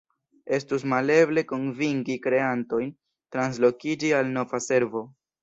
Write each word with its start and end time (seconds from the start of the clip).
Estus 0.57 0.85
maleble 0.93 1.43
konvinki 1.51 2.15
kreantojn 2.23 2.89
translokiĝi 3.37 4.13
al 4.23 4.35
nova 4.41 4.63
servo. 4.71 5.07